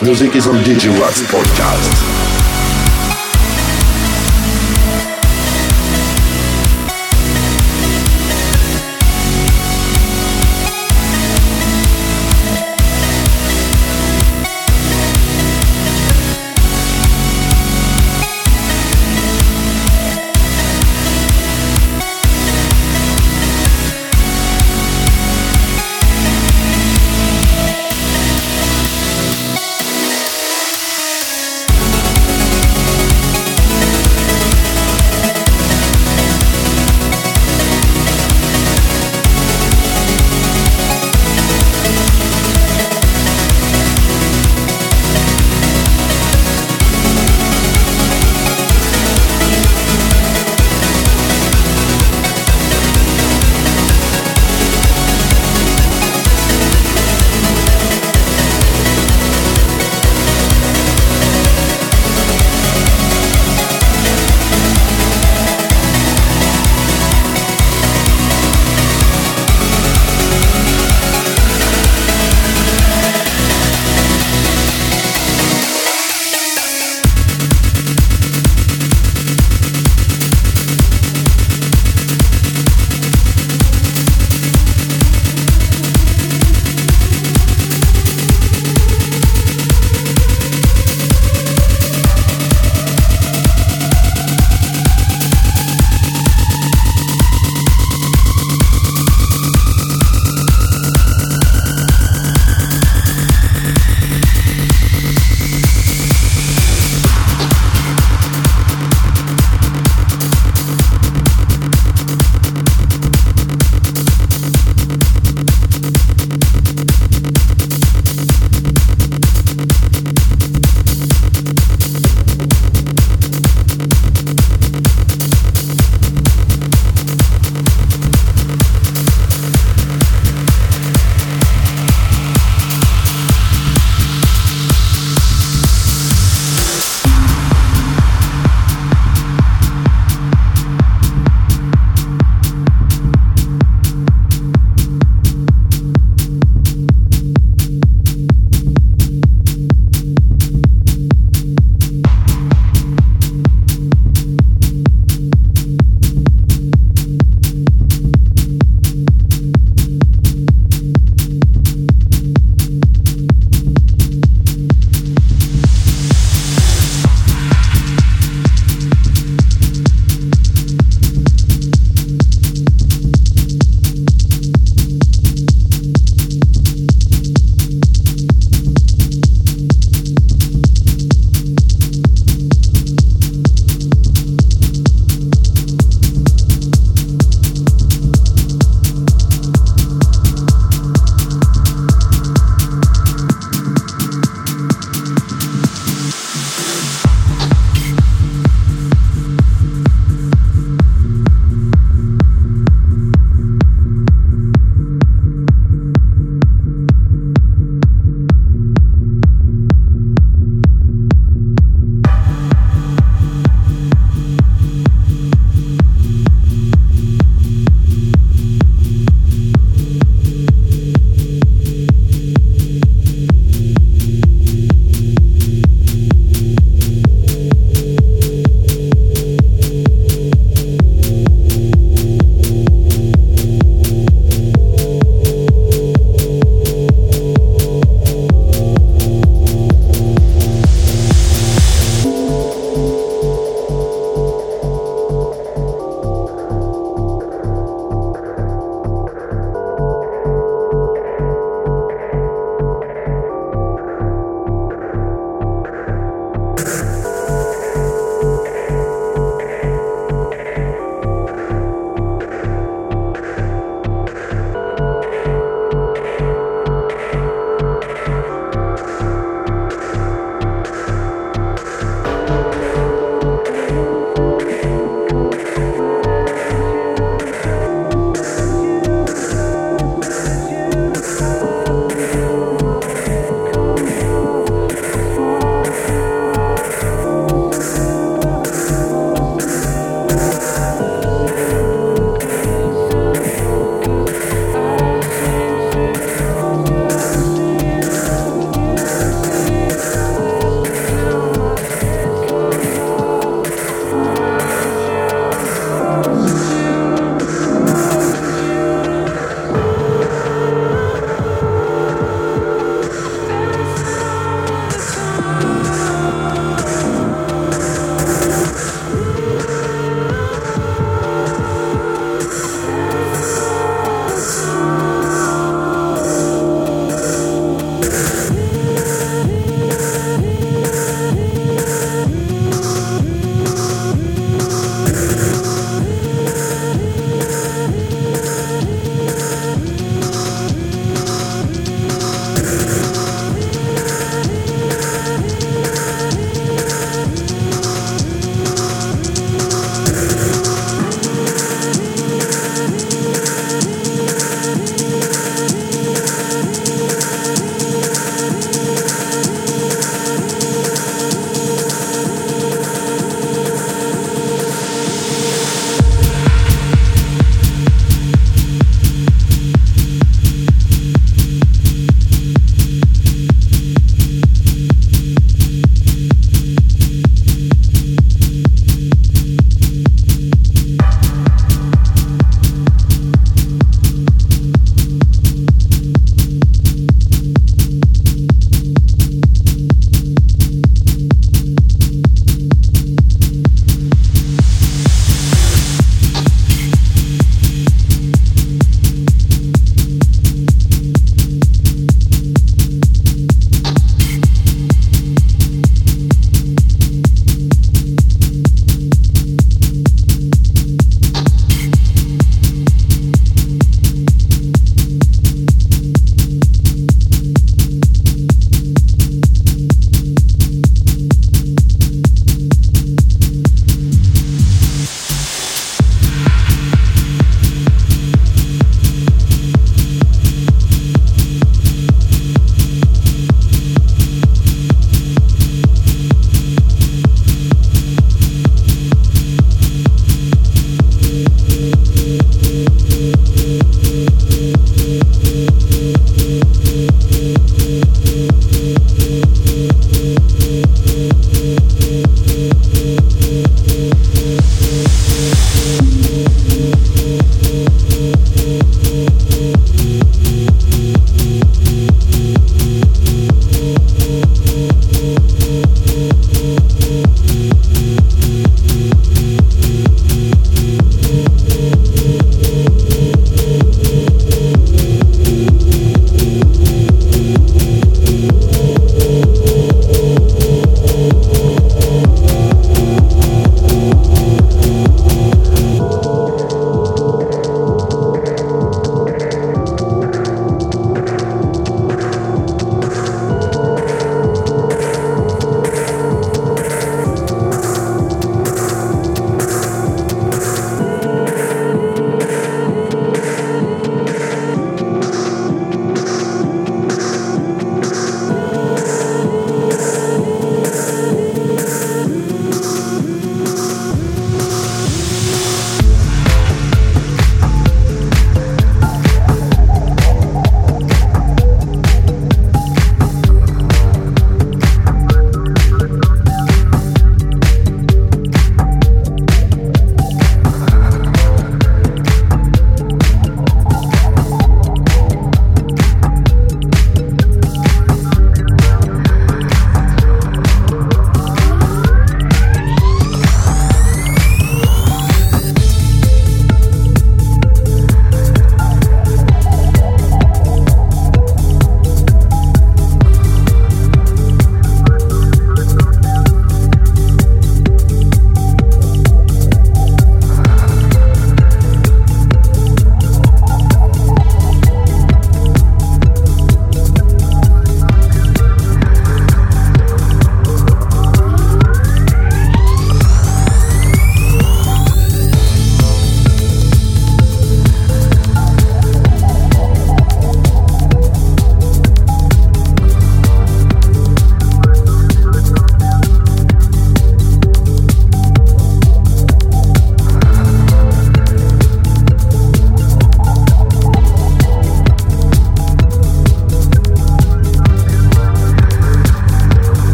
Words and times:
Music 0.00 0.36
is 0.36 0.46
on 0.46 0.54
DigiWatts 0.62 1.22
Podcast. 1.24 2.07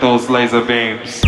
Those 0.00 0.28
laser 0.30 0.62
beams. 0.64 1.22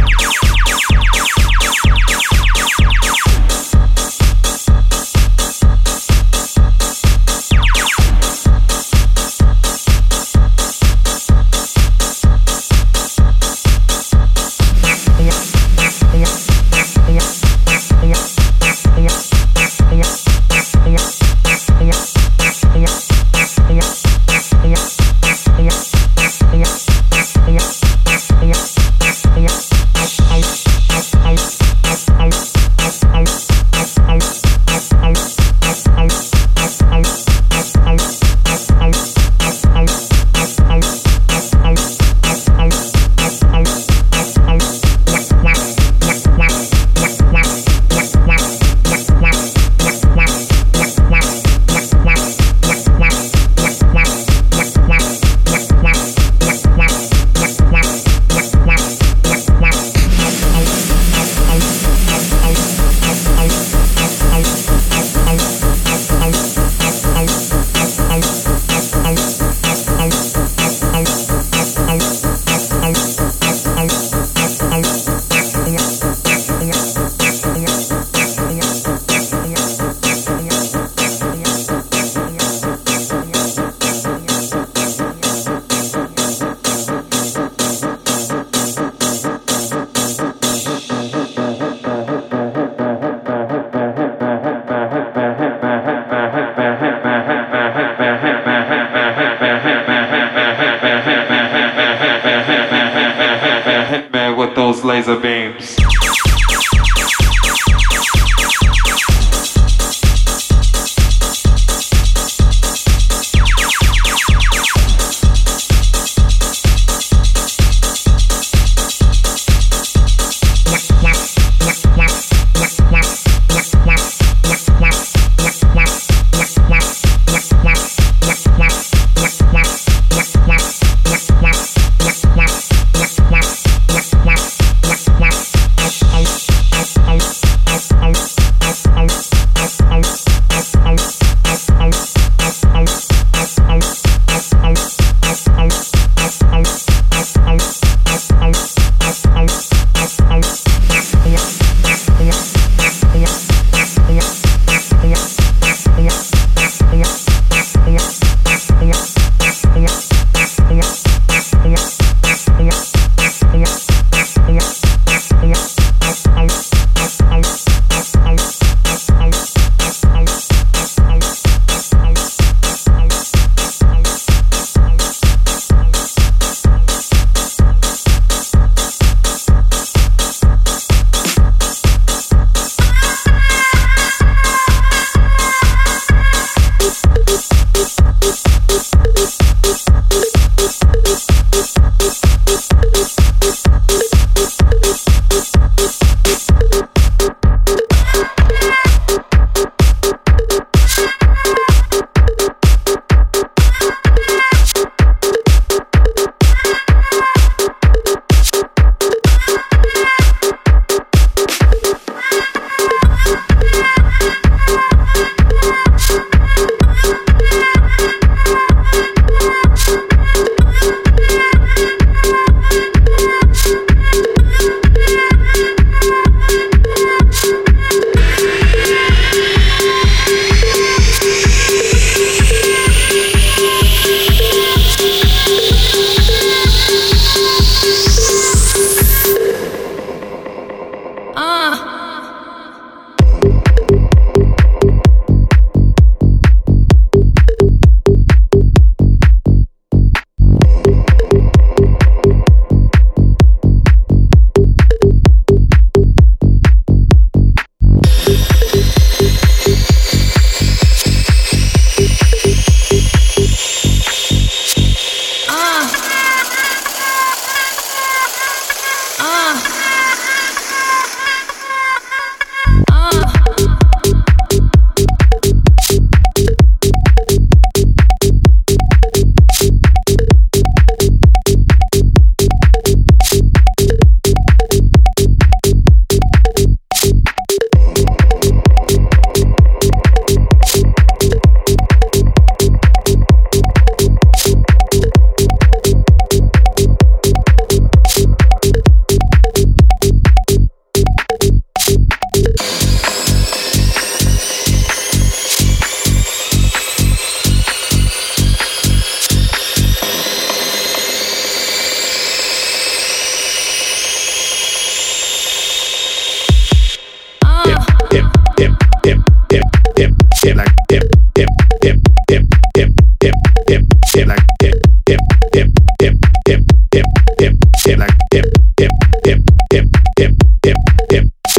those 104.74 104.84
laser 104.84 105.16
beams. 105.16 106.03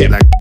Like 0.03 0.34